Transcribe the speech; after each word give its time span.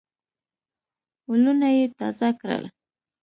ولونه 1.29 1.67
یې 1.77 1.85
تازه 1.99 2.29
کړل. 2.39 2.63